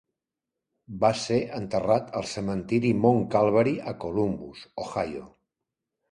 [1.01, 5.27] Va ser enterrat al cementiri Mount Calvary a Columbus, Ohio.